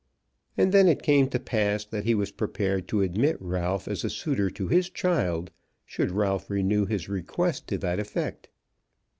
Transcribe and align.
And 0.57 0.71
then 0.71 0.87
it 0.87 1.03
came 1.03 1.29
to 1.29 1.37
pass 1.39 1.85
that 1.85 2.05
he 2.05 2.15
was 2.15 2.31
prepared 2.31 2.87
to 2.87 3.03
admit 3.03 3.37
Ralph 3.39 3.87
as 3.87 4.03
a 4.03 4.09
suitor 4.09 4.49
to 4.49 4.67
his 4.67 4.89
child 4.89 5.51
should 5.85 6.09
Ralph 6.09 6.49
renew 6.49 6.87
his 6.87 7.07
request 7.07 7.67
to 7.67 7.77
that 7.77 7.99
effect. 7.99 8.49